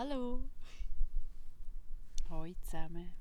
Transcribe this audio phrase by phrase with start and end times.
[0.00, 0.40] Hallo.
[2.30, 3.12] Hallo zusammen.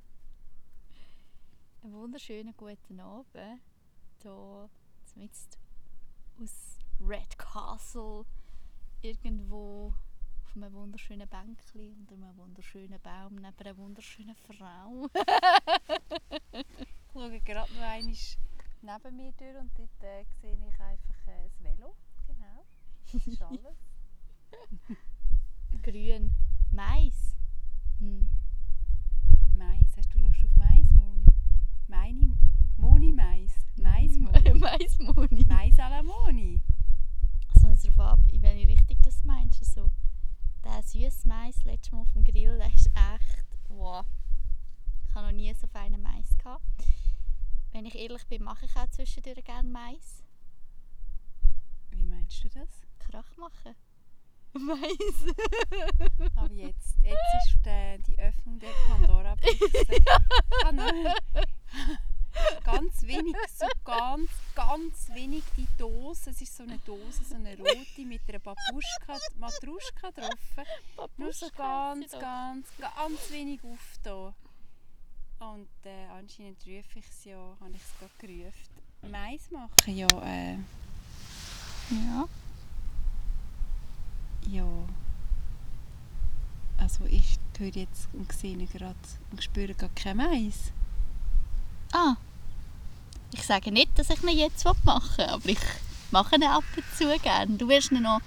[1.84, 3.60] Einen wunderschönen guten Abend.
[4.22, 4.70] Hier
[5.16, 5.58] mitten
[6.42, 8.24] aus Red Castle.
[9.02, 9.94] Irgendwo
[10.46, 15.10] auf einem wunderschönen Bänkchen unter einem wunderschönen Baum neben einer wunderschönen Frau.
[16.54, 16.66] ich
[17.12, 18.14] schaue gerade noch einmal
[18.82, 21.94] neben mir durch und dort äh, sehe ich einfach äh, das Velo.
[22.26, 22.66] Genau.
[23.12, 23.76] Das ist alles.
[25.84, 26.34] Grün.
[26.72, 27.36] Mais.
[28.00, 28.30] Hm.
[29.56, 29.98] Mais.
[29.98, 31.26] Hast du Lust auf Mais, Moni?
[31.88, 32.38] Meine
[32.78, 33.52] Moni Mais.
[33.78, 34.54] Mais Moni.
[34.60, 35.46] Mais Moni.
[35.48, 36.62] Mais à la Moni.
[37.54, 39.60] Also es darauf ab, in welche Richtung das meinst.
[39.62, 39.90] Also,
[40.64, 44.06] der süße Mais letztes Mal auf dem Grill, der ist echt wow.
[45.08, 46.64] Ich habe noch nie so feinen Mais gehabt.
[47.72, 50.24] Wenn ich ehrlich bin, mache ich auch zwischendurch gerne Mais.
[51.92, 52.70] Wie meinst du das?
[53.00, 53.76] Krach machen.
[54.54, 55.34] Mais.
[56.36, 60.04] Aber jetzt, jetzt ist die, die Öffnung der Pandora-Büchse.
[62.64, 66.30] ganz wenig, so ganz, ganz wenig die Dose.
[66.32, 71.10] Es ist so eine Dose, so eine rote mit einer Babuschka, Matruschka drauf.
[71.18, 74.34] Nur so ganz, ganz, ganz wenig aufgetan.
[75.40, 78.80] Und äh, anscheinend rufe ich es ja, habe ich es gerade gerufen.
[79.10, 80.56] Mais machen, ja, äh,
[81.92, 82.28] ja.
[84.52, 84.66] Ja.
[86.78, 88.96] Also ich höre jetzt und sehe gerade
[89.32, 90.72] und spüre gar kein Mais.
[91.92, 92.16] Ah.
[93.34, 95.60] Ich sage nicht, dass ich ihn jetzt machen will, aber ich
[96.12, 97.58] mache ihn ab und zu gerne.
[97.58, 98.22] Du wirst ihn noch,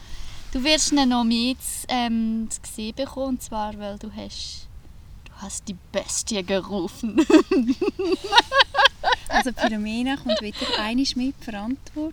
[0.52, 4.68] du wirst ihn noch zu, ähm, zu sehen bekommen, und zwar, weil du hast,
[5.24, 7.16] du hast die Bestie gerufen.
[9.28, 12.12] also Philomena kommt wieder einmal mit Verantwortung,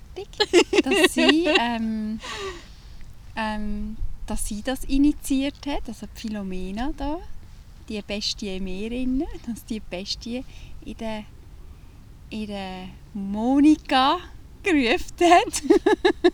[0.84, 2.20] dass sie, ähm,
[3.36, 7.20] ähm, dass sie das initiiert hat, also Philomena da,
[7.88, 10.44] die Bestie Meerin, dass die Bestie
[10.86, 11.24] in der
[12.30, 14.20] in der Monika
[14.62, 15.64] gerufen hat.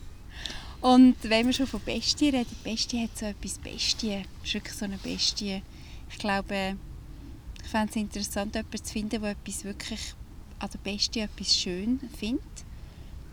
[0.80, 4.84] Und wenn wir schon von Bestie reden, Bestie hat so etwas Bestie, ist wirklich so
[4.84, 5.62] eine Bestie.
[6.10, 6.76] Ich glaube,
[7.62, 10.14] ich fände es interessant, jemanden zu finden, der etwas wirklich,
[10.58, 12.65] an der Bestie etwas schön findet.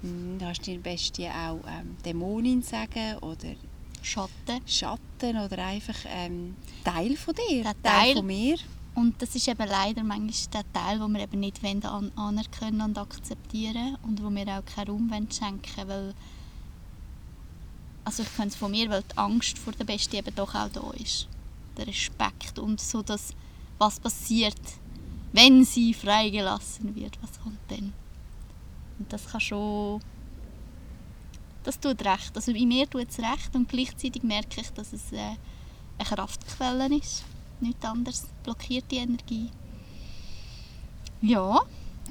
[0.03, 3.55] Hm, da hast du die Bestie auch ähm, Dämonin sagen oder
[4.01, 4.61] Schatten.
[4.67, 8.57] Schatten oder einfach ähm, Teil von dir, Teil, Teil- von mir.
[8.95, 12.81] Und das ist eben leider manchmal der Teil, den wir eben nicht wollen an anerkennen
[12.81, 16.13] und akzeptieren und wo wir auch keinen Raum wollen schenken weil
[18.05, 20.69] also ich kenne es von mir, weil die Angst vor der Bestie eben doch auch
[20.69, 21.27] da ist.
[21.77, 23.33] Der Respekt und so das,
[23.77, 24.59] was passiert,
[25.31, 27.93] wenn sie freigelassen wird, was kommt dann?
[28.99, 30.01] Und das kann schon...
[31.63, 32.31] Das tut recht.
[32.35, 35.17] Also in mir tut es recht und gleichzeitig merke ich, dass es äh,
[35.97, 37.23] eine Kraftquelle ist.
[37.61, 38.27] Nichts anderes.
[38.43, 39.49] Blockiert die Energie.
[41.21, 41.61] Ja,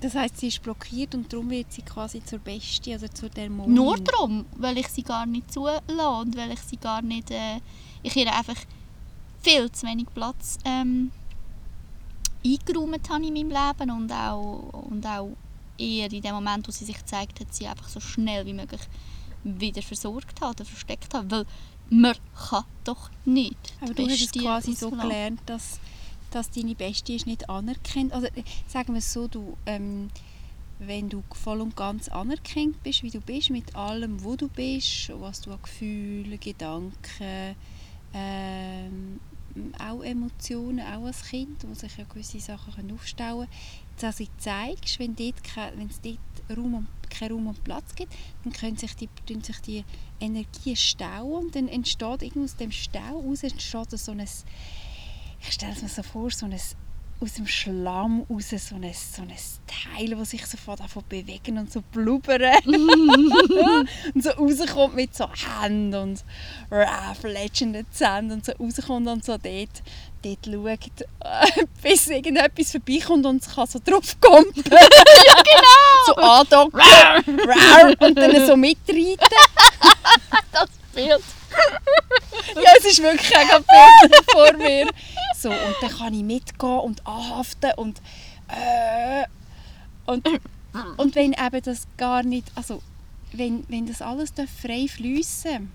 [0.00, 3.74] Das heißt, sie ist blockiert und darum wird sie quasi zur Bestie oder zur Dämonin.
[3.74, 7.30] nur darum, weil ich sie gar nicht zulasse und weil ich sie gar nicht...
[7.30, 7.60] Äh,
[8.02, 8.56] ich ihr einfach
[9.42, 11.12] viel zu wenig Platz ähm,
[12.44, 15.36] eingeräumt habe in meinem Leben und auch, und auch
[15.78, 18.80] eher in dem Moment, wo sie sich gezeigt hat, sie einfach so schnell wie möglich
[19.44, 21.46] wieder versorgt habe oder versteckt habe, weil
[21.90, 22.14] man
[22.48, 25.78] kann doch nicht Aber du hast es quasi so gelernt, dass,
[26.30, 28.12] dass deine Bestie ist nicht anerkennt.
[28.12, 28.28] Also
[28.66, 30.10] sagen wir es so, du, ähm,
[30.78, 35.12] wenn du voll und ganz anerkannt bist, wie du bist, mit allem, wo du bist,
[35.20, 37.56] was du an Gefühlen, Gedanken,
[38.14, 39.20] ähm,
[39.78, 44.98] auch Emotionen, auch als Kind, wo sich ja gewisse Sachen aufstauen können, dass du zeigst,
[44.98, 48.12] wenn es dort Raum und, keinen Raum und Platz gibt,
[48.44, 49.84] dann können sich die, tun sich die
[50.20, 55.82] Energien stauen und dann entsteht aus dem Stau raus entsteht so ein, ich stelle es
[55.82, 56.58] mir so vor, so ein,
[57.22, 59.32] aus dem Schlamm raus so ein, so ein
[59.66, 62.42] Teil, das sich sofort davon bewegen und so blubbern
[64.14, 66.24] und so rauskommt mit so Händen und
[66.70, 69.82] rah, fletschenden Zähnen und so rauskommt und so dort,
[70.22, 74.52] dort schaut, äh, bis irgendetwas vorbeikommt und es kann so drauf kommen.
[74.56, 76.06] ja, genau!
[76.06, 79.18] So andocken und dann so mitreiten.
[80.52, 81.22] Das Bild.
[82.54, 84.90] Ja, es ist wirklich ein Bild vor mir.
[85.38, 88.00] So, und dann kann ich mitgehen und anhaften und
[88.48, 89.24] äh,
[90.06, 90.28] und,
[90.96, 92.82] und wenn eben das gar nicht, also
[93.32, 95.70] wenn, wenn das alles frei fließen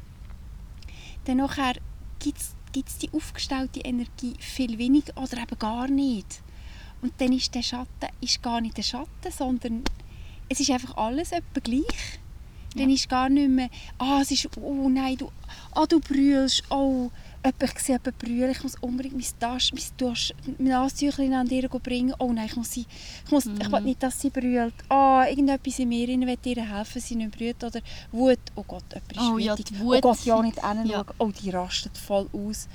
[1.26, 1.50] dann
[2.20, 6.42] gibt es die aufgestaute Energie viel weniger oder eben gar nicht.
[7.02, 9.84] Und dann ist der Schatten ist gar nicht der Schatten, sondern
[10.50, 12.20] es ist einfach alles etwa gleich.
[12.78, 15.30] Dann ist gar nicht mehr, ah, es ist, oh nein, du,
[15.74, 17.10] ah, du brüllst, oh,
[17.48, 21.70] ich sehe jemanden brüllen, ich muss unbedingt mein, Tasch, mein, Tasch, mein Anzüchlein an ihr
[21.70, 22.14] bringen.
[22.20, 22.86] Oh nein, ich muss sie,
[23.26, 24.74] ich, muss, ich will nicht, dass sie brüllt.
[24.90, 27.64] Ah, irgendetwas in mir, will ihr helfen, sie nicht brüllt.
[27.64, 27.80] Oder
[28.12, 29.98] Wut, oh Gott, jemand ist Oh ja, Wut.
[29.98, 30.86] Oh Gott, ja, nicht hinschauen.
[30.88, 31.06] Ja.
[31.20, 32.68] Oh, die rastet voll aus.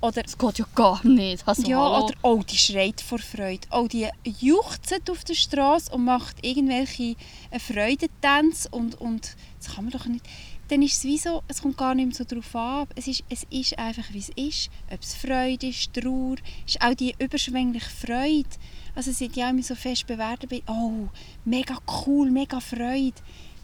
[0.00, 1.46] Oder Das geht ja gar nicht.
[1.46, 2.04] Also, ja, hallo.
[2.06, 3.66] oder oh, die schreit vor Freude.
[3.72, 4.08] Oh, die
[4.40, 7.16] juchzt auf der Straße und macht irgendwelche
[7.50, 10.24] äh, Freudentänze und, und das kann man doch nicht.
[10.68, 12.86] Dann ist es wie so, es kommt gar nicht mehr so darauf an.
[12.94, 14.70] Es ist, es ist einfach, wie es ist.
[14.92, 16.36] Ob es Freude ist, Trauer,
[16.66, 18.48] ist auch die überschwängliche Freude.
[18.94, 21.08] Also sind ja immer so fest bewertet bei, oh,
[21.44, 23.14] mega cool, mega Freude.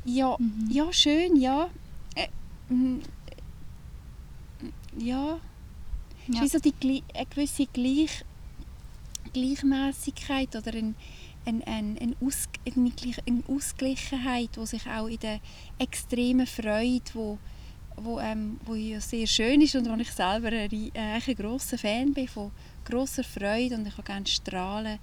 [0.05, 0.69] Ja, Mhm.
[0.71, 1.69] ja schön, ja.
[2.17, 2.29] Äh,
[2.73, 3.03] mm,
[6.29, 6.43] ja.
[6.43, 8.25] Es ist wie so die, eine gewisse Gleich,
[9.33, 10.95] Gleichmäßigkeit oder ein,
[11.45, 12.93] ein, ein, ein Aus, eine,
[13.27, 15.41] eine Ausgleichen,heit die sich auch in der
[15.79, 17.39] extremen Freude, wo,
[17.97, 21.79] wo, ähm, wo ja sehr schön ist und wo ich selber ein, äh, ein grosser
[21.79, 22.51] Fan bin von
[22.85, 24.99] grosser Freude und ich kann gerne strahlen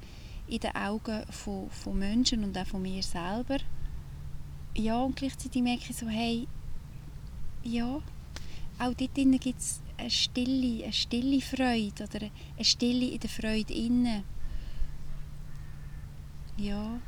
[0.48, 3.58] in den Augen von, von Menschen und auch von mir selber.
[4.76, 6.48] Ja, und gleichzeitig merke ich so, hey,
[7.64, 8.02] ja,
[8.80, 13.74] auch dort gibt es eine stille, eine stille Freude oder eine Stille in der Freude
[13.74, 14.24] innen.
[16.58, 17.00] Ja.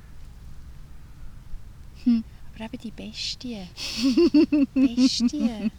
[2.03, 2.23] Hm.
[2.55, 3.67] Aber eben die Bestie.
[4.73, 5.71] Bestie.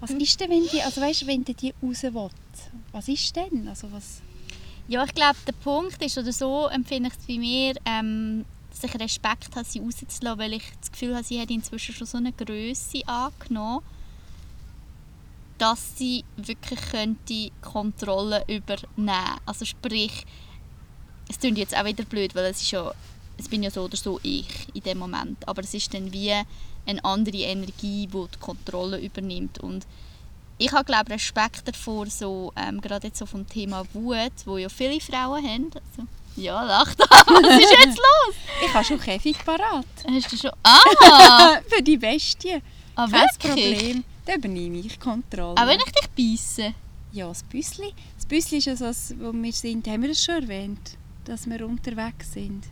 [0.00, 2.30] Was ist denn, wenn die, also weißt, wenn die raus will?
[2.92, 3.68] Was ist denn?
[3.68, 4.22] Also was...
[4.88, 8.84] Ja, ich glaube, der Punkt ist, oder so empfinde ich es bei mir, ähm, dass
[8.84, 12.18] ich Respekt habe, sie rauszulassen, weil ich das Gefühl habe, sie hat inzwischen schon so
[12.18, 13.82] eine Größe angenommen,
[15.58, 20.24] dass sie wirklich könnte Kontrolle übernehmen Also sprich,
[21.28, 22.92] es klingt jetzt auch wieder blöd, weil es ist ja,
[23.38, 26.32] es bin ja so oder so ich in dem Moment, aber es ist dann wie
[26.86, 29.86] eine andere Energie, die die Kontrolle übernimmt und
[30.58, 34.68] ich habe glaube Respekt davor, so, ähm, gerade jetzt so vom Thema Wut, wo ja
[34.68, 35.70] viele Frauen haben.
[35.74, 38.34] Also, ja, lach da, was ist jetzt los?
[38.64, 39.84] Ich habe schon Käfig parat.
[40.08, 40.52] Hast du schon...
[40.62, 41.60] Ah!
[41.68, 42.62] Für die Bestie.
[42.94, 43.78] ah Kein wirklich?
[43.78, 44.04] Problem.
[44.26, 45.54] Da übernehme ich Kontrolle.
[45.56, 46.08] Auch wenn ich dich
[46.38, 46.74] beisse?
[47.12, 47.92] Ja, das Büssli.
[48.16, 49.86] Das Büssli ist ja so, das, wo wir sind.
[49.88, 50.98] Haben wir das schon erwähnt?
[51.24, 52.64] Dass wir unterwegs sind.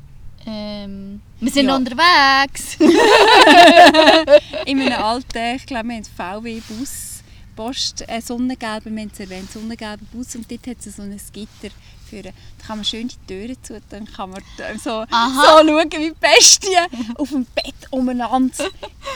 [0.47, 1.77] Ähm, wir sind Ja.
[1.77, 2.77] unterwegs.
[4.67, 7.14] In einem alten, ich glaube, wir haben VW-Bus.
[7.57, 11.21] Post, äh, sonnengelben, wir haben es erwähnt, sonnengelben Bus und dort hat es so ein
[11.33, 11.75] Gitter
[12.09, 12.31] für, da
[12.67, 14.43] kann man schön die Türen zu, dann kann man
[14.77, 16.87] so, so schauen, wie die Bestien
[17.17, 18.69] auf dem Bett umeinander.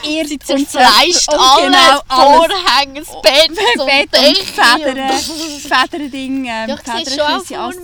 [0.07, 2.53] Irrt Sie und zerfleischt und alles, genau, alles.
[2.53, 7.77] Vorhänge, das Bett, so Bett und Decke Federn, Federding, ähm, Ja, sehe es alles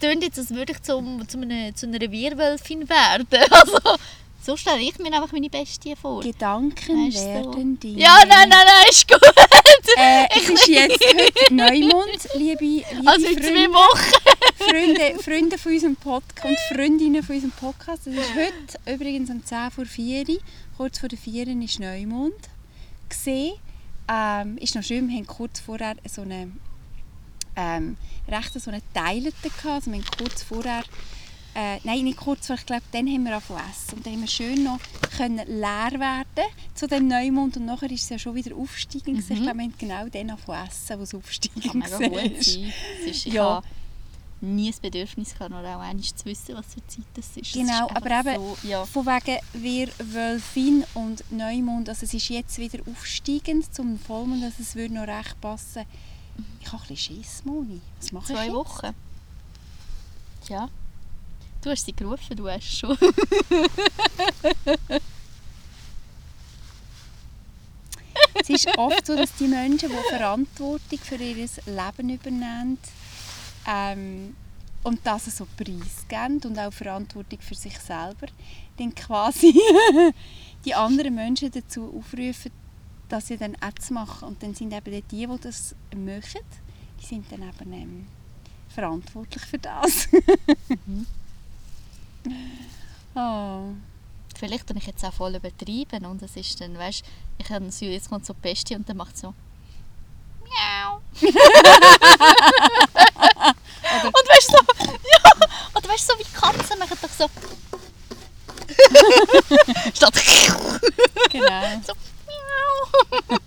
[0.00, 3.26] klingt jetzt, als würde ich zum, zu, einer, zu einer Wirwölfin werden.
[3.50, 3.98] Also,
[4.50, 6.22] so stelle ich mir einfach meine Bestie vor.
[6.22, 7.26] Gedanken Weißt du, so.
[7.54, 7.94] werden die.
[7.94, 9.22] Ja, nein, nein, nein, ist gut.
[9.96, 13.48] Äh, es ist jetzt heute Neumond, liebe, liebe Also in Freunde.
[13.48, 14.12] zwei Wochen.
[14.56, 18.06] Freunde, Freunde von unserem Podcast und Freundinnen von unserem Podcast.
[18.08, 20.38] Es ist heute übrigens um 10 vor 4 Uhr,
[20.76, 22.34] kurz vor der 4 Uhr ist Neumond.
[23.08, 23.54] Gesehen,
[24.08, 26.50] ähm, ist noch schön, wir haben kurz vorher so eine,
[27.56, 27.96] ähm,
[28.28, 29.64] recht so eine Teilete gehabt.
[29.66, 30.82] Also wir haben kurz vorher,
[31.54, 33.96] äh, nein, nicht kurz vorher, ich glaube, dann haben wir angefangen essen.
[33.96, 34.78] Und dann haben wir schön noch
[35.16, 39.18] können leer werden zu dem Neumond und nachher ist es ja schon wieder aufsteigend.
[39.18, 39.32] gewesen.
[39.32, 42.20] Ich glaube, wir haben genau dann angefangen essen, wo es Kann aufsteigend mega gut war.
[42.42, 42.72] sein.
[43.00, 43.62] Es ist, ich Ja.
[44.42, 47.52] nie das Bedürfnis gehabt, oder auch einmal zu wissen, was für Zeit das ist.
[47.52, 48.86] Genau, ist aber eben- So, ja.
[48.86, 54.56] Von wegen wir Wölfin und Neumond, also es ist jetzt wieder aufsteigend zum Vollmond, also
[54.62, 55.82] es würde noch recht passen.
[56.60, 57.80] Ich habe ein bisschen Schiss, Moni.
[58.00, 58.52] Was mache ich Zwei?
[58.52, 58.94] Wochen.
[60.48, 60.70] Ja.
[61.62, 62.96] Du hast sie gerufen, du hast schon.
[68.34, 72.78] Es ist oft so, dass die Menschen, die Verantwortung für ihr Leben übernehmen
[73.68, 74.34] ähm,
[74.82, 78.28] und das so preisgeben und auch Verantwortung für sich selber,
[78.78, 79.54] dann quasi
[80.64, 82.52] die anderen Menschen dazu aufrufen,
[83.08, 84.28] das sie dann auch zu machen.
[84.28, 86.40] Und dann sind eben die, die das machen,
[87.00, 88.06] die sind dann eben ähm,
[88.68, 90.08] verantwortlich für das.
[93.14, 93.74] Oh.
[94.38, 97.04] Vielleicht habe ich jetzt auch voll übertrieben und es ist dann, weißt
[97.38, 99.34] ich habe so, jetzt kommt so Bestie und dann macht es so
[100.42, 101.00] Miau.
[101.20, 101.34] und
[104.28, 105.20] weißt du, so, ja,
[105.74, 107.28] oder weißt du, so wie Katzen machen doch so
[109.94, 110.14] statt
[111.30, 111.82] Genau.
[111.86, 111.92] so
[112.26, 113.38] Miau.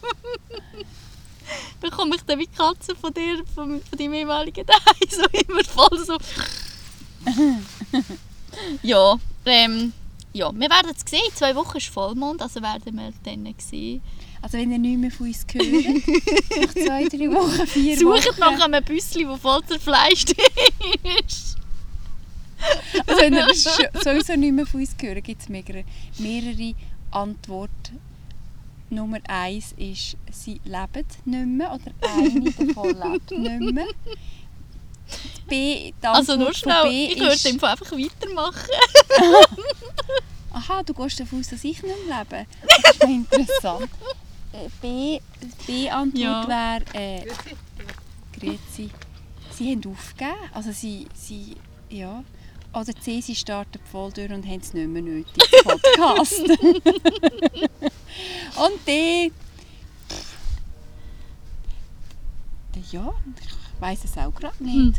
[1.81, 6.05] Bekomme ich dann wie Katzen von dir, von, von deinem ehemaligen Daheim, so immer voll
[6.05, 6.17] so.
[8.81, 9.93] Ja, ähm,
[10.33, 11.21] ja, wir werden es sehen.
[11.27, 14.01] In zwei Wochen ist Vollmond, also werden wir dann sehen.
[14.41, 18.39] Also wenn ihr nicht mehr von uns hört, nach zwei, drei Wochen, vier Sucht Wochen.
[18.39, 20.33] nach einem Büsschen, das voll zerfleischt
[21.27, 21.57] ist.
[23.07, 25.85] Also wenn ihr sowieso nicht mehr von uns hört, gibt es mehrere,
[26.17, 26.73] mehrere
[27.11, 27.99] Antworten.
[28.89, 33.87] Nummer eins ist, sie leben nicht mehr oder eine davon lebt nicht mehr.
[35.47, 38.69] B, die Also nur schnell, B ich würde ist, einfach weitermachen.
[40.53, 42.45] aha, du gehst davon aus, dass ich nicht mehr lebe.
[42.83, 43.89] Das ist interessant.
[44.53, 45.19] Äh, B,
[45.65, 46.47] B-Antwort Ja.
[46.47, 47.25] wäre, äh,
[48.39, 48.91] Grüezi,
[49.49, 50.35] sie haben aufgegeben.
[50.53, 51.55] Also sie, sie,
[51.89, 52.23] ja.
[52.71, 56.39] Oder C, sie starten voll durch und haben es nicht mehr nötig, Podcast.
[56.49, 56.51] und
[58.87, 59.31] D,
[62.91, 63.11] ja,
[63.83, 64.75] weiß es auch gerade nicht.
[64.75, 64.93] Hm.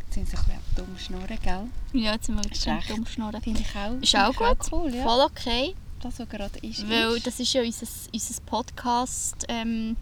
[0.00, 1.66] Jetzt sind sie ein bisschen am dummen Schnurren, gell?
[1.92, 2.90] Ja, jetzt sind wir recht.
[2.90, 3.40] dumm schnurren.
[3.40, 5.04] Finde ich auch, Ist auch gut, cool, ja.
[5.04, 5.74] voll okay.
[6.00, 7.26] Das, was gerade ist, Weil ist.
[7.26, 9.44] das ist ja unser, unser Podcast.
[9.48, 9.96] Ähm,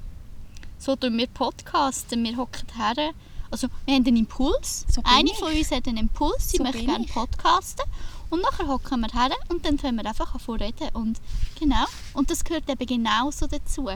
[0.78, 2.24] so tun wir podcasten.
[2.24, 3.12] Wir hocken her.
[3.50, 4.86] Also, wir haben einen Impuls.
[4.88, 5.36] So Eine ich.
[5.38, 6.50] von uns hat einen Impuls.
[6.50, 7.84] Sie So möchte gerne podcasten.
[8.30, 10.88] Und nachher hocken wir her und dann fangen wir einfach an zu reden.
[10.94, 11.20] Und
[11.58, 11.84] genau.
[12.14, 13.88] Und das gehört eben genauso dazu.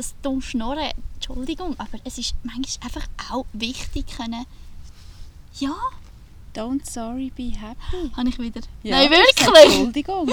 [0.00, 4.46] Das dumme Schnurren, Entschuldigung, aber es ist manchmal einfach auch wichtig können.
[5.58, 5.76] Ja,
[6.56, 8.10] Don't sorry, be happy.
[8.16, 8.62] habe ich wieder.
[8.82, 9.64] Ja, Nein, wirklich.
[9.66, 10.30] Entschuldigung.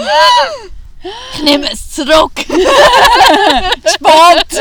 [1.34, 2.32] Ich nehme es zurück.
[3.94, 4.52] Sport!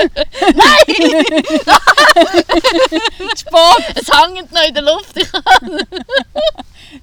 [3.38, 3.84] Sport!
[3.96, 5.16] Es hängt noch in der Luft.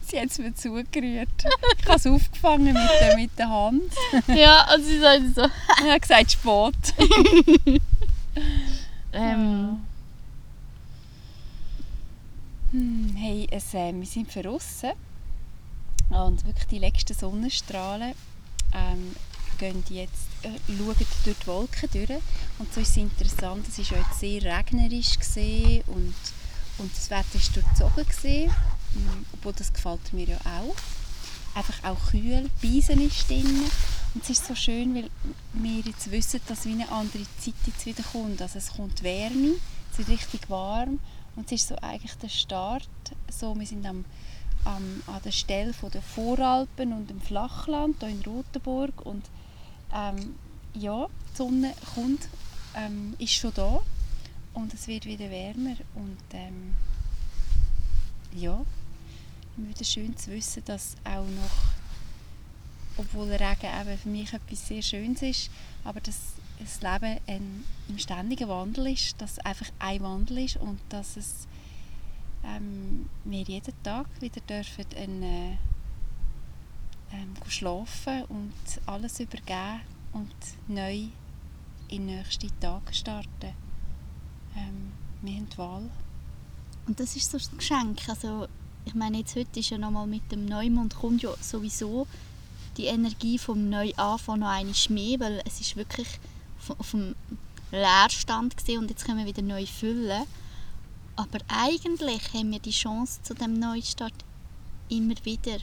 [0.06, 1.28] Sie hat es mir zugerührt.
[1.78, 3.90] Ich habe es aufgefangen mit der, mit der Hand.
[4.28, 5.46] ja, also sie sagen so.
[5.46, 6.74] Ich habe gesagt Sport.
[9.12, 9.78] Ähm,
[12.72, 14.90] Hm, Hey, es, äh, wir sind verrissen.
[16.10, 18.14] Und wirklich die letzten Sonnenstrahlen
[18.72, 19.14] ähm,
[19.58, 22.20] gehen jetzt, äh, schauen durch die Wolken durch.
[22.58, 25.16] Und so ist es interessant, es war heute sehr regnerisch
[25.86, 26.14] und,
[26.78, 28.04] und das Wetter war durchzogen.
[28.06, 28.50] Gewesen.
[28.94, 30.74] Mm, Obwohl das gefällt mir ja auch.
[31.56, 33.70] Einfach auch kühl, Beisen ist drin.
[34.14, 35.10] Und es ist so schön, weil
[35.54, 38.40] wir jetzt wissen, dass wie eine andere Zeit jetzt wieder kommt.
[38.40, 39.54] Also es kommt Wärme,
[39.90, 41.00] es wird richtig warm
[41.34, 42.88] und es ist so eigentlich der Start.
[43.28, 44.04] So, wir sind am,
[44.64, 49.24] am, an der Stelle der Voralpen und dem Flachland hier in Rotenburg und
[49.92, 50.36] ähm,
[50.74, 52.28] ja, die Sonne kommt,
[52.76, 53.80] ähm, ist schon da
[54.54, 56.74] und es wird wieder wärmer und ähm,
[58.34, 58.64] ja,
[59.56, 61.73] wieder schön zu wissen, dass auch noch,
[62.96, 65.50] obwohl Regen eben für mich etwas sehr Schönes ist,
[65.84, 70.56] aber dass das Leben ein, im ständigen Wandel ist, dass es einfach ein Wandel ist
[70.56, 71.46] und dass es
[72.44, 75.56] ähm, wir jeden Tag wieder dürfen ein, äh,
[77.12, 78.52] ähm, schlafen und
[78.86, 79.80] alles übergeben
[80.12, 80.34] und
[80.68, 81.08] neu
[81.88, 83.54] in den nächsten Tag starten.
[84.56, 85.90] Ähm, wir haben die Wahl.
[86.86, 88.08] und das ist so ein Geschenk.
[88.08, 88.46] Also,
[88.84, 92.06] ich meine, jetzt heute ist ja nochmal mit dem Neumond kommt ja sowieso
[92.76, 96.08] die Energie vom Neuanfang noch einmal mehr, weil es ist wirklich
[96.78, 97.14] auf- dem
[97.70, 100.24] Leerstand gesehen und jetzt können wir wieder neu füllen.
[101.16, 104.14] Aber eigentlich haben wir die Chance zu dem Neustart
[104.88, 105.58] immer wieder.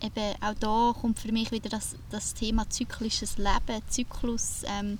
[0.00, 4.62] Eben auch da kommt für mich wieder das, das Thema zyklisches Leben, Zyklus.
[4.66, 4.98] Ähm,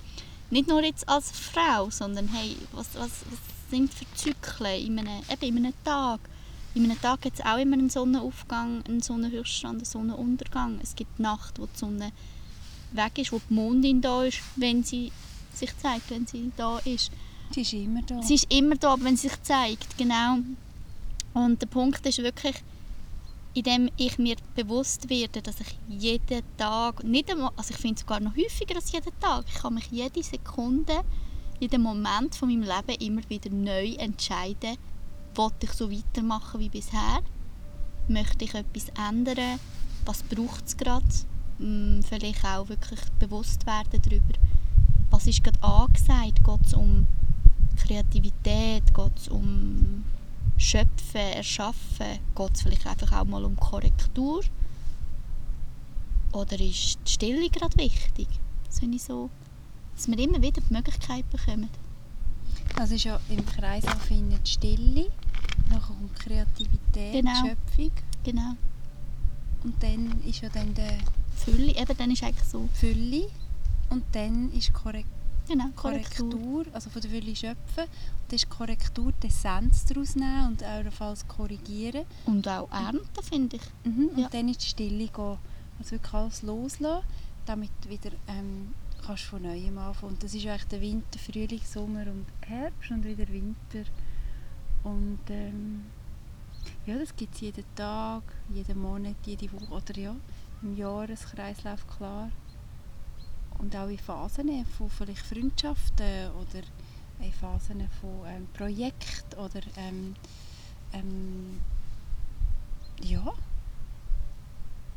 [0.49, 5.21] nicht nur jetzt als Frau, sondern hey, was, was, was sind für Zyklen in einem,
[5.29, 6.19] eben in einem Tag?
[6.75, 10.79] In einem Tag gibt es auch immer einen Sonnenaufgang, einen Sonnenhöchststand, einen Sonnenuntergang.
[10.83, 12.11] Es gibt Nacht, wo die Sonne
[12.91, 15.11] weg ist, wo die Mondin da ist, wenn sie
[15.53, 17.11] sich zeigt, wenn sie da ist.
[17.51, 18.21] Sie ist immer da.
[18.21, 20.37] Sie ist immer da, wenn sie sich zeigt, genau.
[21.33, 22.55] Und der Punkt ist wirklich,
[23.53, 28.01] indem ich mir bewusst werde, dass ich jeden Tag, nicht einmal, also ich finde es
[28.01, 31.01] sogar noch häufiger als jeden Tag, ich kann mich jede Sekunde,
[31.59, 34.77] jeden Moment von meinem Leben immer wieder neu entscheiden,
[35.35, 37.21] wollte ich so weitermachen wie bisher,
[38.07, 39.59] möchte ich etwas ändern,
[40.05, 41.05] was braucht es gerade,
[41.59, 44.33] Mm, vielleicht auch wirklich bewusst werden darüber,
[45.09, 47.05] was ist gerade angesagt, geht es um
[47.75, 50.05] Kreativität, geht es um
[50.57, 54.41] Schöpfen, Erschaffen, geht es vielleicht einfach auch mal um Korrektur?
[56.31, 58.27] Oder ist die Stille gerade wichtig?
[58.65, 59.29] Das finde ich so,
[59.95, 61.69] dass wir immer wieder die Möglichkeit bekommen.
[62.75, 65.11] Das ist ja im Kreis findet die Stille,
[65.69, 67.33] nachher kommt Kreativität, Genau.
[67.45, 67.91] Schöpfung
[68.23, 68.53] Genau.
[69.63, 70.97] und dann ist ja dann der
[71.35, 73.27] Fülle, eben dann ist eigentlich so, Fülle
[73.89, 75.07] und dann ist Korrekt
[75.47, 76.29] Genau, Korrektur.
[76.29, 77.83] Korrektur, also von der Fülle schöpfen.
[77.85, 82.05] Und das ist Korrektur, die Essenz daraus nehmen und allenfalls korrigieren.
[82.27, 83.61] Und auch ernten, finde ich.
[83.83, 84.09] Mhm.
[84.09, 84.29] Und Ja.
[84.29, 85.37] dann in die Stille gehen.
[85.79, 87.03] Also wirklich alles loslassen,
[87.47, 88.75] damit wieder ähm,
[89.09, 90.13] kannst von Neuem anfangen.
[90.13, 93.89] Und das ist eigentlich der Winter, Frühling, Sommer und Herbst und wieder Winter.
[94.83, 95.85] Und ähm,
[96.85, 98.21] ja, das gibt es jeden Tag,
[98.53, 100.15] jeden Monat, jede Woche oder ja,
[100.61, 102.29] im Jahreskreislauf klar.
[103.57, 106.63] Und auch in Phasen von vielleicht Freundschaften oder
[107.19, 110.13] in Phasen von ähm, Projekten oder ähm,
[110.93, 111.59] ähm,
[113.01, 113.33] ja,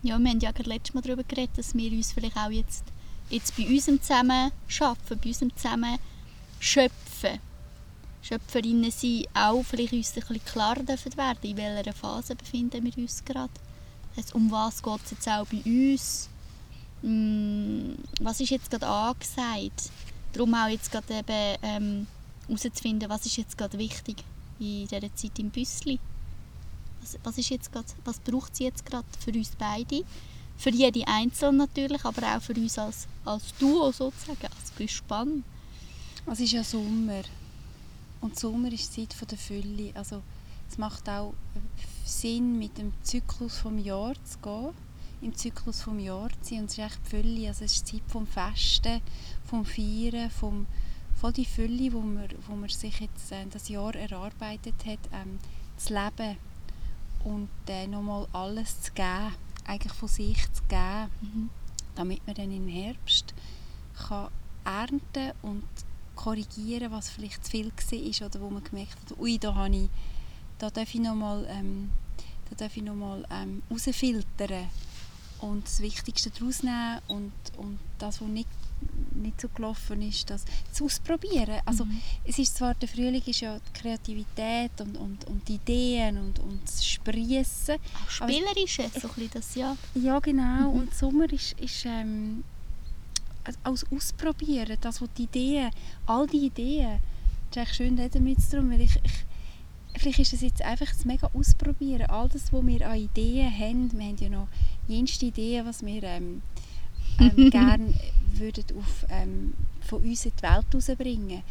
[0.05, 2.85] Ja, wir haben ja gerade letztes Mal darüber geredet, dass wir uns vielleicht auch jetzt,
[3.33, 3.65] jetzt bei
[4.01, 5.99] Zusammen arbeiten, bei unserem Zusammen
[6.61, 7.41] schöpfen.
[8.23, 13.25] Schöpferinnen sind auch vielleicht uns ein bisschen klarer werden, in welcher Phase befinden wir uns
[13.25, 13.53] gerade.
[14.15, 16.29] Das heisst, um was geht es jetzt auch bei uns?
[17.03, 19.91] Mm, Was ist jetzt gerade angesagt?
[20.33, 22.07] Darum auch jetzt gerade eben ähm,
[22.47, 24.23] herauszufinden, was ist jetzt gerade wichtig
[24.61, 25.99] in dieser Zeit im Büssli.
[27.01, 30.05] Was, was, ist jetzt grad, was braucht sie jetzt gerade für uns beide?
[30.63, 35.43] Für jede Einzelne natürlich, aber auch für uns als, als Duo sozusagen, als Gespann.
[36.31, 37.23] Es ist ja Sommer.
[38.21, 39.91] Und Sommer ist die Zeit von der Fülle.
[39.95, 40.23] Also
[40.71, 41.35] es macht auch
[42.05, 44.71] Sinn, mit dem Zyklus vom Jahr zu gehen.
[45.21, 46.61] Im Zyklus vom Jahr zu sein.
[46.61, 47.49] Und es ist echt die Fülle.
[47.49, 49.01] Also es ist die Zeit vom Festen,
[49.45, 50.67] vom Feiern, vom,
[51.21, 55.41] voll die Fülle, wo man, wo man sich jetzt äh, das Jahr erarbeitet hat, ähm,
[55.77, 56.37] zu leben.
[57.25, 59.35] Und äh, nochmal alles zu geben.
[59.65, 61.11] Eigentlich von sich zu geben.
[61.21, 61.51] Mhm.
[61.95, 63.35] damit man dann im Herbst
[64.09, 64.31] kann
[64.65, 65.65] ernten und
[66.15, 69.89] korrigieren, was vielleicht zu viel war oder wo man gemerkt hat, ui, da, habe ich,
[70.59, 71.91] da darf ich nochmal ähm,
[72.57, 72.67] da
[73.31, 74.69] ähm, rausfiltern
[75.41, 78.49] und das Wichtigste daraus nehmen und, und das, was nicht,
[79.15, 81.61] nicht so gelaufen ist, das zu ausprobieren.
[81.65, 82.01] Also Mhm.
[82.25, 86.39] es ist zwar, der Frühling ist ja die Kreativität und, und, und die Ideen und,
[86.41, 89.77] und das Sprießen, Auch Spielerische, so ein bisschen das ja.
[89.95, 90.71] ja, genau.
[90.73, 90.79] Mhm.
[90.81, 92.43] Und Sommer ist, ist ähm,
[93.45, 95.71] als- als Ausprobieren, das, was die Ideen,
[96.07, 96.99] all die Ideen,
[97.51, 100.87] es ist echt schön reden mit drum, weil ich, ich, vielleicht ist es jetzt einfach
[100.87, 104.49] das mega Ausprobieren, all das, was wir an Ideen haben, wir haben ja noch
[104.89, 106.41] jenste Ideen, was wir ähm,
[107.19, 107.95] ähm, gerne
[108.35, 111.43] würden auf, ähm, von uns in die Welt rausbringen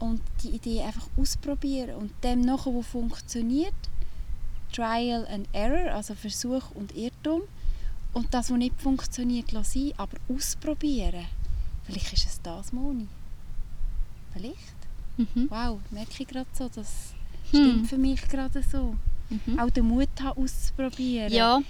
[0.00, 3.74] und die Idee einfach ausprobieren und dem nachher, was funktioniert,
[4.72, 7.42] Trial and Error, also Versuch und Irrtum.
[8.12, 11.26] Und das, was nicht funktioniert, lassen aber ausprobieren.
[11.84, 13.08] Vielleicht ist es das, Moni.
[14.32, 14.56] Vielleicht.
[15.16, 15.46] Mhm.
[15.48, 17.14] Wow, merke ich gerade so, das
[17.50, 17.60] Hm.
[17.70, 18.96] stimmt für mich gerade so.
[19.30, 19.58] Mhm.
[19.58, 21.32] Auch den Mut haben, auszuprobieren.
[21.32, 21.60] Ja,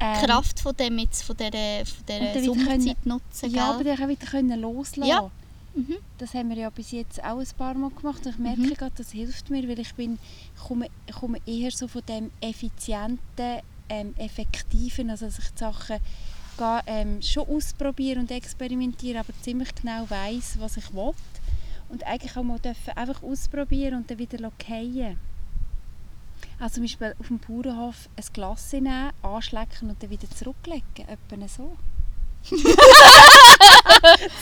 [0.00, 3.84] Ähm, die Kraft von dem jetzt, von dieser, von dieser dann Sommerzeit nutzen, Ja, aber
[3.84, 3.96] gell?
[3.96, 5.30] dann auch wieder können loslassen Ja.
[5.76, 5.96] Mhm.
[6.18, 8.74] Das haben wir ja bis jetzt auch ein paar Mal gemacht und ich merke Mhm.
[8.74, 10.18] gerade, das hilft mir, weil ich bin,
[10.68, 10.86] komme,
[11.18, 15.98] komme eher so von dem effizienten, ähm, effektiven, also dass ich die Sachen
[16.56, 21.10] gehe, ähm, schon ausprobiere und experimentiere, aber ziemlich genau weiß, was ich will
[21.88, 25.18] und eigentlich auch mal dürfen einfach ausprobieren und dann wieder fallen
[26.64, 31.46] also zum Beispiel auf dem Bauernhof ein Glas nehmen, anschlecken und dann wieder zurücklegen, etwa
[31.46, 31.76] so.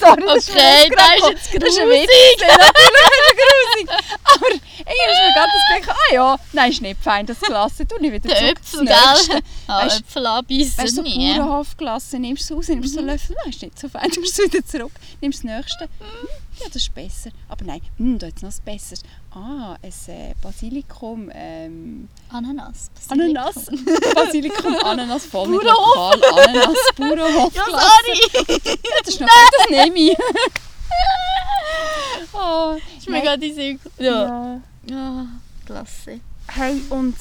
[0.00, 2.08] Sorry, das ist Okay, jetzt das ist jetzt Das ist ein grusig.
[2.08, 3.86] Witz, ja, natürlich ist es grusig.
[4.24, 7.76] Aber irgendwie ist mir gerade das Gedanke, ah ja, nein, ist nicht fein, das Glas,
[7.76, 8.58] tu ich wieder Der zurück.
[8.58, 9.40] Äpfel, gell?
[9.68, 11.10] Ah, Weisst- Äpfel anbeissen, Weißt du, so.
[11.16, 14.20] Bauernhofglas, nimmst du raus, nimmst du so einen Löffel, nein, ist nicht so fein, du
[14.22, 17.30] es wieder zurück, nimmst das nächste, hm, ja, das ist besser.
[17.48, 19.02] Aber nein, hm, da jetzt noch ein besseres.
[19.30, 22.90] Ah, ein äh, Basilikum, ähm, Ananas.
[23.08, 23.70] Ananas,
[24.14, 27.54] Basilikum, Ananas, voll mit lokal, Ananas, Bauernhof.
[27.54, 28.20] Ja, sorry!
[28.82, 30.16] Ja, das ist noch gut, das nehme ich.
[32.32, 33.80] oh, ist mir gerade in.
[33.98, 34.60] Ja.
[34.86, 34.94] ja.
[34.94, 35.26] Ah,
[35.64, 36.20] klasse.
[36.48, 37.16] Hey, und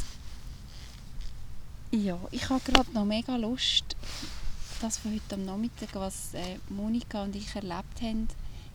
[1.92, 3.96] ja, ich habe gerade noch mega Lust,
[4.82, 8.28] das von heute am Nachmittag, was äh, Monika und ich erlebt haben,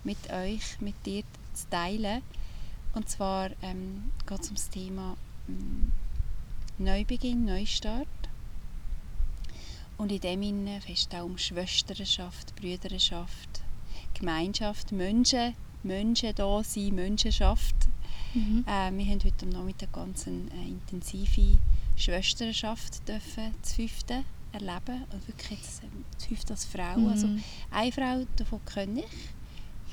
[0.07, 2.23] mit euch, mit dir zu teilen.
[2.95, 5.17] Und zwar ähm, geht es um das Thema
[5.49, 5.93] ähm,
[6.79, 8.07] Neubeginn, Neustart.
[9.99, 13.63] Und in dem Sinne fest auch um Schwesternschaft, Brüderschaft,
[14.15, 17.75] Gemeinschaft, Menschen, Menschen da sein, Menschenschaft.
[18.35, 18.65] Mhm.
[18.67, 21.59] Äh, wir haben heute am Nachmittag ganz eine äh, intensive
[21.97, 25.05] Schwesternschaft dürfen, zu fünften erleben.
[25.13, 26.99] Und wirklich jetzt, ähm, zu fünft als Frau.
[26.99, 27.09] Mhm.
[27.09, 27.29] Also
[27.71, 29.07] eine Frau, davon kenne ich.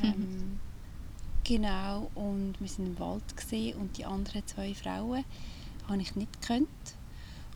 [0.02, 0.60] Ähm,
[1.44, 5.26] Genau, und wir waren im Wald und die anderen zwei Frauen
[5.90, 6.68] habe ich nicht gekannt.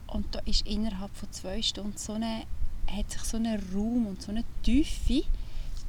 [0.08, 2.44] Und da ist innerhalb von zwei Stunden so eine,
[2.88, 5.24] hat sich so ein Raum und so eine Tiefe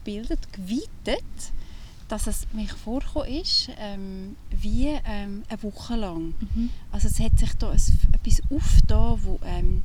[0.04, 1.24] gebildet, geweitet,
[2.06, 6.34] dass es mich vorgekommen ist, ähm, wie ähm, eine Woche lang.
[6.38, 6.70] Mhm.
[6.92, 7.82] Also es hat sich da ein,
[8.12, 9.82] etwas aufgetan, wo ähm,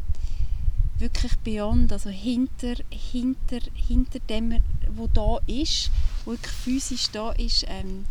[1.00, 4.62] wirklich beyond, also hinter, hinter, hinter dem,
[4.98, 5.90] wo da ist,
[6.26, 8.06] wirklich physisch da ist, ähm,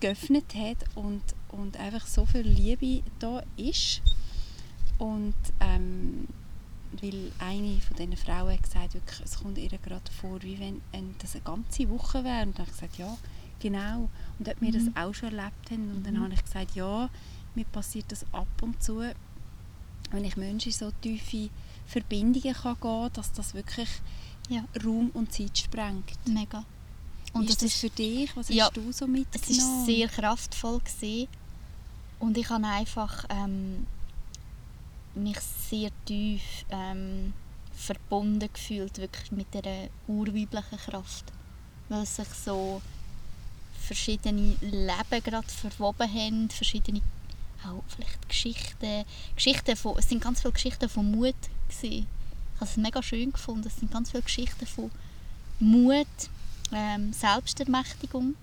[0.00, 4.00] geöffnet hat und, und einfach so viel Liebe da ist.
[4.98, 6.28] Und ähm,
[7.00, 10.80] weil eine von diesen Frauen hat gesagt, wirklich, es kommt ihr gerade vor, wie wenn
[11.18, 12.42] das eine ganze Woche wäre.
[12.46, 13.16] Und dann habe ich gesagt, ja,
[13.60, 14.08] genau.
[14.38, 14.92] Und ob wir Mhm.
[14.94, 15.90] das auch schon erlebt haben.
[15.90, 16.24] Und dann Mhm.
[16.24, 17.08] habe ich gesagt, ja,
[17.54, 19.02] mir passiert das ab und zu,
[20.10, 21.48] wenn ich Menschen in so tiefe
[21.86, 23.88] Verbindungen kann gehen dass das wirklich
[24.48, 24.64] Ja.
[24.84, 26.12] Raum und Zeit sprengt.
[26.28, 26.64] Mega.
[27.32, 28.36] Und ist das das ist, für dich?
[28.36, 29.50] Was Ja, hast du so es mitgenommen?
[29.50, 31.28] ist sehr kraftvoll gewesen.
[32.18, 33.86] und ich habe einfach ähm,
[35.14, 35.38] mich
[35.70, 37.32] sehr tief ähm,
[37.74, 41.24] verbunden gefühlt wirklich mit der urweiblichen Kraft,
[41.88, 42.82] weil sich so
[43.80, 47.00] verschiedene Leben gerade verwoben haben, verschiedene
[47.64, 49.04] auch vielleicht Geschichten,
[49.36, 51.34] Geschichten von, es sind ganz viele Geschichten von Mut
[51.68, 52.06] gewesen.
[52.62, 53.66] Habe es mega schön gefunden.
[53.66, 54.92] Es sind ganz viele Geschichten von
[55.58, 56.06] Mut,
[56.70, 58.36] ähm, Selbstermächtigung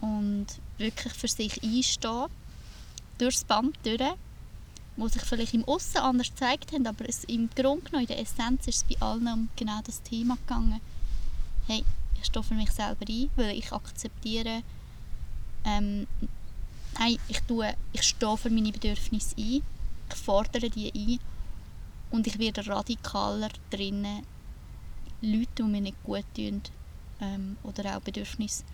[0.00, 0.46] und
[0.78, 2.26] wirklich für sich einstehen,
[3.18, 4.00] durchs Band durch,
[4.96, 8.20] wo sich vielleicht im Aussen anders gezeigt haben, aber es im Grunde genommen, in der
[8.20, 10.80] Essenz ist es bei allen um genau das Thema gegangen.
[11.66, 11.84] Hey,
[12.20, 14.62] ich stehe für mich selber ein, weil ich akzeptiere,
[15.64, 16.06] ähm,
[16.96, 19.62] nein, ich, tue, ich stehe für meine Bedürfnisse ein,
[20.10, 21.33] ich fordere die ein
[22.10, 24.22] und ich werde radikaler drinnen,
[25.20, 26.62] Leute, die mir nicht gut tun
[27.20, 28.64] ähm, oder auch Bedürfnisse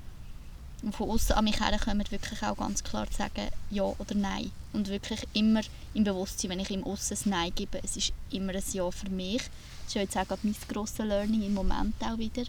[0.83, 4.51] die von außen an mich herkommen, wirklich auch ganz klar zu sagen Ja oder Nein.
[4.73, 5.61] Und wirklich immer
[5.95, 9.11] im Bewusstsein, wenn ich im Aussen ein Nein gebe, es ist immer ein Ja für
[9.11, 9.43] mich.
[9.85, 12.45] Das ist jetzt auch gerade mein grosses Learning im Moment auch wieder.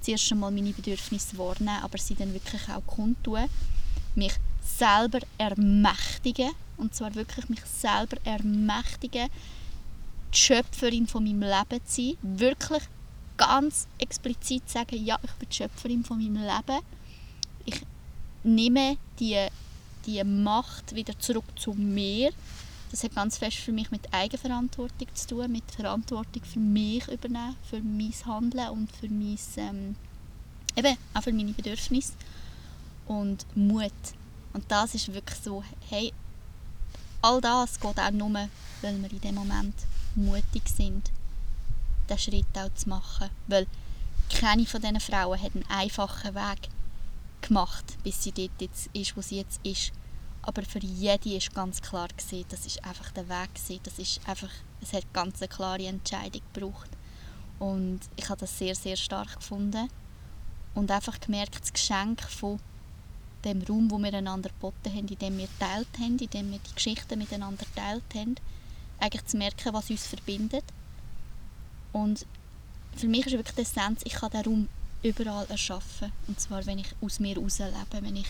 [0.00, 3.46] Zuerst einmal meine Bedürfnisse wahrnehmen, aber sie dann wirklich auch kundtun.
[4.14, 9.28] Mich selber ermächtigen, und zwar wirklich mich selber ermächtigen,
[10.32, 12.16] die Schöpferin von meinem Leben zu sein.
[12.22, 12.82] Wirklich
[13.36, 16.84] ganz explizit sagen, ja, ich bin die Schöpferin von meinem Leben.
[17.64, 17.80] Ich
[18.42, 19.46] nehme die,
[20.06, 22.30] die Macht wieder zurück zu mir.
[22.90, 27.56] Das hat ganz fest für mich mit Eigenverantwortung zu tun, mit Verantwortung für mich übernehmen,
[27.68, 29.96] für mein Handeln und für mein, ähm,
[30.74, 32.14] eben auch für meine Bedürfnisse
[33.06, 33.92] und Mut.
[34.52, 36.12] Und das ist wirklich so, hey,
[37.22, 38.48] all das geht auch nur,
[38.82, 39.74] weil wir in dem Moment
[40.14, 41.10] mutig sind,
[42.08, 43.30] diesen Schritt auch zu machen.
[43.46, 43.66] Weil
[44.30, 46.68] keine von diesen Frauen hat einen einfachen Weg
[47.40, 49.92] gemacht, bis sie dort jetzt ist, wo sie jetzt ist.
[50.42, 53.80] Aber für jede ist ganz klar gesehen, das ist einfach der Weg gewesen.
[53.82, 56.90] Das ist einfach, es hat ganz eine klare Entscheidung gebraucht.
[57.58, 59.88] Und ich habe das sehr, sehr stark gefunden.
[60.74, 62.58] Und einfach gemerkt, das Geschenk von
[63.44, 66.58] dem Raum, wo wir einander geboten haben, in dem wir teilt haben, in dem wir
[66.58, 68.36] die Geschichten miteinander teilt haben,
[69.00, 70.64] eigentlich zu merken, was uns verbindet.
[71.92, 72.26] Und
[72.96, 74.68] für mich ist wirklich die Essenz, ich kann den Raum
[75.02, 76.12] überall erschaffen.
[76.26, 78.28] Und zwar, wenn ich aus mir heraus lebe, wenn ich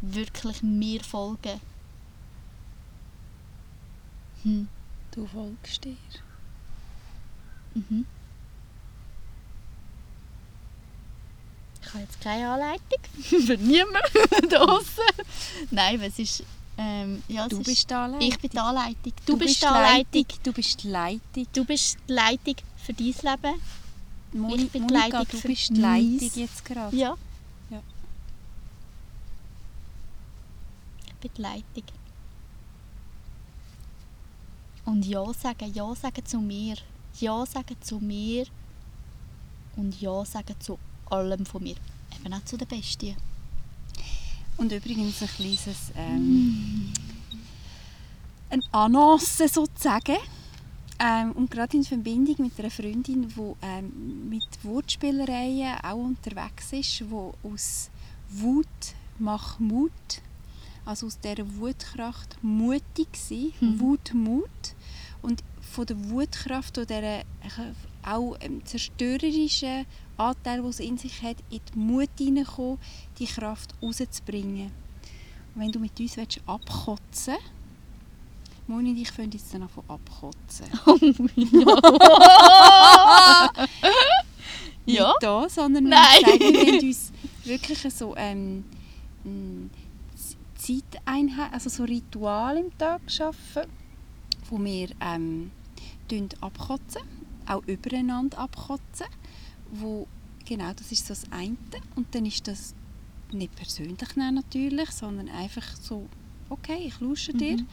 [0.00, 1.60] wirklich mir folge.
[4.42, 4.68] Hm.
[5.10, 5.96] Du folgst dir.
[7.74, 8.06] Mhm.
[11.82, 15.02] Ich habe jetzt keine Anleitung für niemanden da draussen.
[15.70, 16.44] Nein, es ist...
[16.80, 18.28] Ähm, ja, Du ist, bist die Anleitung.
[18.28, 19.12] Ich bin die Anleitung.
[19.26, 20.24] Du, bist die die Anleitung.
[20.44, 21.46] Du bist die Leitung.
[21.52, 23.60] Du bist die Leitung für dein Leben.
[24.32, 26.96] Moni, Ich bin die Monika, Leitung du bist die Leitung jetzt gerade.
[26.96, 27.16] Ja.
[27.70, 27.82] Ja.
[31.06, 31.84] Ich bin die Leitung.
[34.84, 36.76] Und Ja sagen, Ja sagen zu mir.
[37.18, 38.46] Ja sagen zu mir.
[39.76, 40.78] Und Ja sagen zu
[41.10, 41.76] allem von mir.
[42.16, 43.16] Eben auch zu der Bestie.
[44.58, 46.92] Und übrigens ein kleines ähm,
[48.50, 50.16] eine Annonce sozusagen.
[51.00, 57.00] Ähm, und gerade in Verbindung mit einer Freundin, die ähm, mit Wortspielereien auch unterwegs ist,
[57.00, 57.88] die aus
[58.30, 58.66] Wut
[59.18, 59.92] macht Mut,
[60.84, 63.80] also aus dieser Wutkraft mutig sein, Mhm.
[63.80, 64.74] Wut, Mut.
[65.22, 67.22] Und von der Wutkraft und dieser
[68.08, 69.84] auch ähm, zerstörerischen
[70.16, 72.78] Anteil, den es in sich hat, in die Mut hineinkommen,
[73.18, 74.72] die Kraft rauszubringen.
[75.54, 77.52] Und wenn du mit uns willst, abkotzen willst,
[78.66, 80.66] Moni und ich können jetzt dann von abkotzen.
[84.86, 85.08] Ja.
[85.08, 86.22] Nicht da, sondern wir Nein.
[86.24, 87.12] sagen, wir haben uns
[87.44, 88.64] wirklich so ähm,
[90.16, 93.64] Z- Zeiteinheit, also so Ritual im Tag schaffen,
[94.48, 95.50] wo wir ähm,
[96.40, 97.02] abkotzen,
[97.48, 99.06] auch übereinander abkotzen,
[99.70, 100.06] wo
[100.44, 101.56] genau, das ist so das eine.
[101.96, 102.74] Und dann ist das
[103.32, 106.08] nicht persönlich nehmen natürlich, sondern einfach so,
[106.48, 107.56] okay, ich lausche dir.
[107.58, 107.66] Mhm.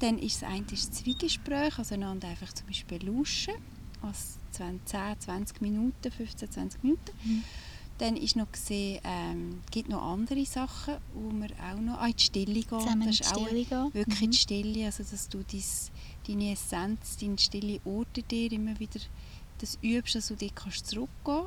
[0.00, 3.54] Dann ist das eine ist das Zwiegespräch, also einander einfach zum Beispiel lauschen,
[4.02, 7.12] also 20, 10, 20 Minuten, 15, 20 Minuten.
[7.24, 7.44] Mhm.
[7.98, 12.16] Dann ist noch gesehen, ähm, gibt noch andere Sachen, wo wir auch noch ah, in
[12.16, 12.64] die Stille gehen.
[12.68, 13.94] Zusammen in das die ist auch Stille gehen.
[13.94, 14.30] wirklich in Mhm.
[14.32, 15.92] die Stille, also dass du dies,
[16.26, 19.00] deine Essenz, deine stille Orte dir immer wieder
[19.58, 21.46] das übst, dass du dort kannst zurückgehen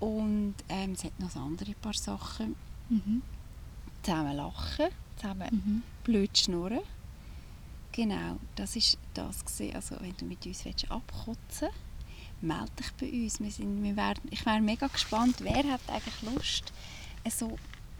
[0.00, 2.56] Und ähm, es hat noch so andere paar Sachen.
[2.88, 3.22] Mhm.
[4.02, 5.82] Zusammen lachen, zusammen Mhm.
[6.04, 6.80] blöd schnurren.
[7.92, 9.74] Genau, das ist das gewesen.
[9.74, 11.68] Also wenn du mit uns willst abkotzen
[12.40, 13.40] melde dich bei uns.
[13.40, 16.72] Wir sind, wir werden, ich wäre mega gespannt, wer hat eigentlich Lust,
[17.24, 17.56] also,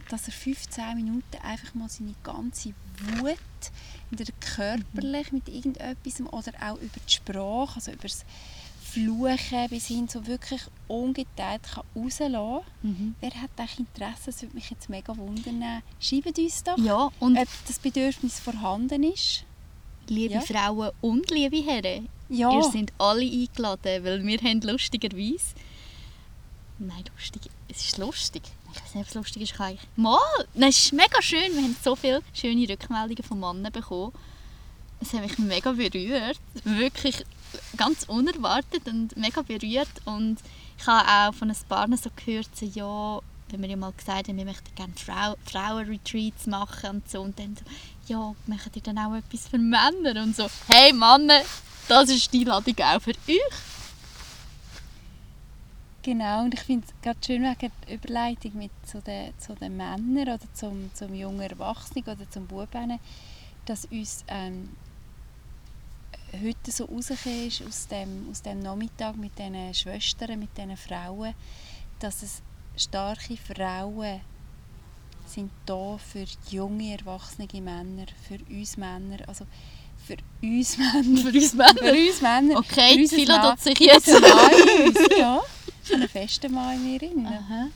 [0.09, 2.73] dass er 15 Minuten einfach mal seine ganze
[3.19, 3.37] Wut,
[4.11, 8.25] entweder körperlich mit irgendetwas oder auch über die Sprache, also über das
[8.81, 13.15] Fluchen bis hin so wirklich ungeteilt kann rauslassen Mhm.
[13.19, 14.27] Wer hat eigentlich Interesse?
[14.27, 15.81] Das würde mich jetzt mega wundern.
[15.99, 19.43] Schreibt uns doch, Ja, und ob das Bedürfnis vorhanden ist.
[20.07, 20.41] liebe ja.
[20.41, 25.55] Frauen und liebe Herren, Ja, ihr seid alle eingeladen, weil wir haben lustigerweise...
[26.79, 27.41] Nein, lustig.
[27.67, 28.43] Es ist lustig.
[28.75, 29.53] Ich weiß nicht, ob es lustig ist.
[29.55, 29.79] Kann ich...
[29.95, 30.19] Mal!
[30.53, 31.53] Nein, es ist mega schön.
[31.53, 34.11] Wir haben so viele schöne Rückmeldungen von Männern bekommen.
[35.01, 36.39] Es hat mich mega berührt.
[36.63, 37.25] Wirklich
[37.77, 39.89] ganz unerwartet und mega berührt.
[40.05, 40.37] Und
[40.77, 44.27] ich habe auch von ein paar so gehört, so, ja, wenn wir ja mal gesagt
[44.27, 47.21] haben, wir möchten gerne Frau Frauenretreats machen und so.
[47.21, 47.63] Und dann so,
[48.07, 50.21] ja, machen ihr dann auch etwas für Männer?
[50.21, 51.41] Und so, hey Männer,
[51.87, 53.74] das ist die Ladung auch für euch.
[56.05, 56.43] Genau.
[56.43, 60.21] Und ich finde es gerade schön wegen der Überleitung mit zu den, zu den Männern
[60.21, 62.99] oder zum, zum jungen Erwachsenen oder zum Buben,
[63.65, 64.69] dass uns ähm,
[66.31, 71.33] heute so rausgekommen ist aus dem, aus dem Nachmittag mit diesen Schwestern, mit diesen Frauen,
[71.99, 72.41] dass es
[72.77, 74.21] starke Frauen
[75.25, 79.47] sind da für junge, erwachsene Männer, für uns Männer, also
[80.05, 81.73] für uns Männer, Für uns Männer.
[81.79, 82.57] für uns Männer.
[82.59, 84.07] Okay, Philo tut sich jetzt.
[84.07, 85.41] Mann uns, ja.
[85.85, 87.27] So einen festen Mann in mir drin.
[87.27, 87.67] Aha.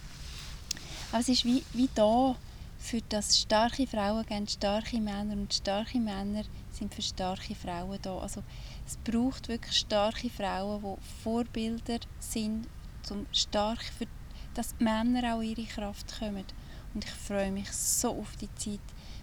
[1.12, 2.36] Aber es ist wie, wie da,
[2.80, 8.18] für das starke Frauen geben starke Männer und starke Männer sind für starke Frauen da.
[8.18, 8.42] Also
[8.88, 12.68] es braucht wirklich starke Frauen, die Vorbilder sind,
[13.04, 14.08] zum stark für
[14.54, 16.46] dass die Männer auch ihre Kraft kommen.
[16.94, 18.80] Und ich freue mich so auf die Zeit,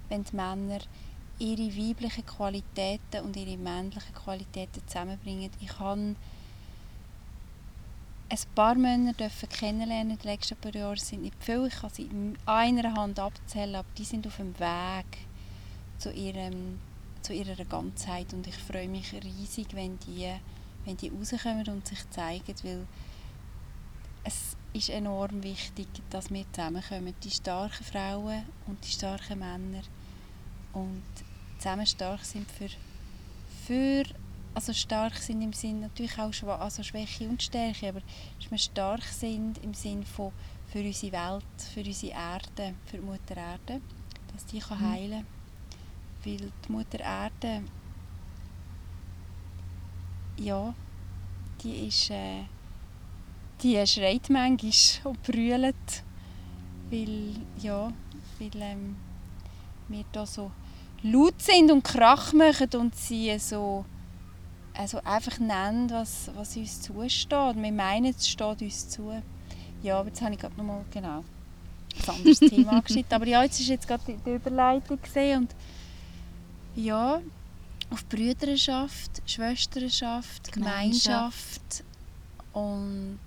[0.09, 0.79] wenn die Männer
[1.39, 5.51] ihre weiblichen Qualitäten und ihre männlichen Qualitäten zusammenbringen.
[5.61, 6.15] Ich habe
[8.29, 10.97] ein paar Männer dürfen kennenlernen in den letzten paar Jahren.
[10.97, 14.59] Sind nicht viele, ich kann sie in einer Hand abzählen, aber die sind auf dem
[14.59, 15.19] Weg
[15.99, 16.79] zu, ihrem,
[17.23, 18.33] zu ihrer Ganzheit.
[18.33, 20.33] Und ich freue mich riesig, wenn die,
[20.85, 22.87] wenn die rauskommen und sich zeigen, weil
[24.25, 29.83] es ist enorm wichtig, dass wir zusammenkommen, die starken Frauen und die starken Männer.
[30.73, 31.03] Und
[31.59, 32.69] zusammen stark sind für,
[33.67, 34.05] für
[34.57, 38.01] also stark sind im Sinn natürlich auch Schwa also Schwäche und Stärke, aber
[38.41, 40.33] dass wir stark sind im Sinn von
[40.73, 43.83] für unsere Welt, für unsere Erde, für die Mutter Erde,
[44.33, 44.91] dass die kann Mhm.
[44.93, 45.27] heilen
[46.25, 47.63] weil die Mutter Erde
[50.39, 50.75] ja,
[51.63, 52.45] die ist äh,
[53.63, 54.73] die schreit manchmal
[55.05, 56.03] und brüllt,
[56.91, 57.93] weil, ja,
[58.39, 58.97] weil ähm,
[59.89, 60.51] wir da so
[61.03, 63.85] laut sind und Krach machen und sie so
[64.77, 67.57] also einfach nennen, was, was uns zusteht.
[67.57, 69.23] Wir meinen, es steht uns zu.
[69.83, 71.25] Ja, aber jetzt habe ich gerade nochmal genau
[72.03, 73.15] ein anderes Thema angeschnitten.
[73.15, 75.55] Aber ja, jetzt ist jetzt gerade die, Überleitung gesehen und
[76.75, 77.21] ja,
[77.91, 81.85] auf Brüderschaft, Schwesternschaft, Gemeinschaft
[82.53, 83.19] und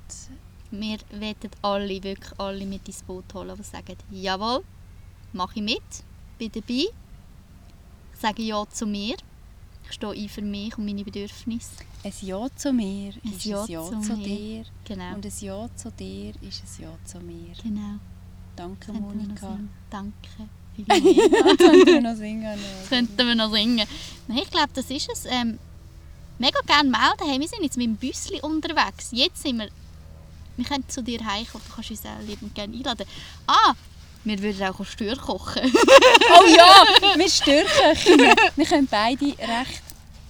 [0.71, 4.63] Wir wollen alle, wirklich alle mit ins Boot holen, die sagen, jawohl,
[5.33, 6.03] mache ich mit,
[6.37, 6.85] bin dabei,
[8.13, 9.15] sage ja zu mir,
[9.89, 11.69] ich stehe ein für mich und meine Bedürfnisse.
[12.03, 15.33] ein Ja zu mir Ein ist Ja ein Ja zu zu dir Genau, und ein
[15.39, 17.53] Ja zu dir ist ein Ja zu mir.
[17.63, 17.99] genau.
[18.55, 19.57] Danke Könnten Monika.
[19.89, 20.49] Danke.
[21.57, 22.59] Können wir noch singen?
[22.89, 23.87] könnten wir noch singen.
[24.27, 25.25] Nein, ich glaube, das ist es.
[25.25, 25.59] Ähm,
[26.37, 27.27] mega gerne melden.
[27.29, 29.09] Hey, wir sind jetzt mit dem Büsschen unterwegs.
[29.11, 29.69] Jetzt sind wir...
[30.57, 31.63] Wir können zu dir heimkommen.
[31.69, 33.05] Du kannst uns auch liebend gerne einladen.
[33.47, 33.73] Ah,
[34.23, 35.71] wir würden auch Stör kochen.
[36.31, 38.35] Oh ja, wir Störköchinnen.
[38.55, 39.81] Wir können beide recht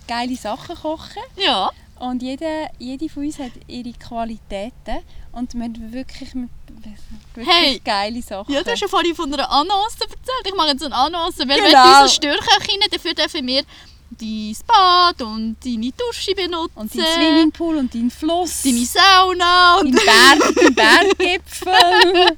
[0.07, 1.21] geile Sachen kochen.
[1.35, 1.69] ja.
[1.99, 4.99] Und jede, jede von uns hat ihre Qualitäten.
[5.33, 7.81] Und wir haben wirklich, wirklich Hey!
[7.83, 8.53] geile Sachen.
[8.53, 10.45] Ja, du hast ja vorhin von einer Annonce erzählt.
[10.45, 11.39] Ich mache jetzt eine Annonce.
[11.39, 11.67] Wer Genau.
[11.67, 12.87] will unsere Störköchinnen?
[12.89, 13.63] Dafür dürfen wir
[14.11, 16.71] dein Bad und deine Dusche benutzen.
[16.77, 18.61] Und dein Swimmingpool und dein Fluss.
[18.63, 19.79] Deine Sauna.
[19.79, 20.75] dein Und Berg, dein
[21.17, 22.37] Berggipfel.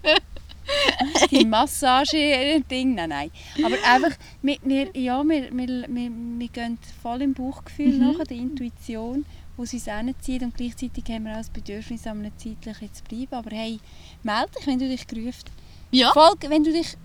[1.32, 2.96] Dein Massage-Ding.
[2.96, 3.32] Nein, nein.
[3.64, 8.00] Aber einfach, wir, wir, ja, wir, wir, wir, wir gehen voll im Bauchgefühl Mhm.
[8.18, 9.26] nach, der Intuition,
[9.58, 10.44] wo sie es hinzieht.
[10.44, 13.34] Und gleichzeitig haben wir auch das Bedürfnis, an einem zeitlich zu bleiben.
[13.34, 13.80] Aber hey,
[14.24, 15.50] melde dich, wenn du dich gerufen
[15.92, 16.96] ja, Folge, wenn du dich...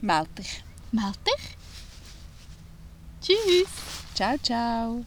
[0.00, 0.62] Melde dich.
[0.92, 1.56] meld dich.
[3.20, 3.68] Tschüss.
[4.14, 5.04] Ciao, ciao.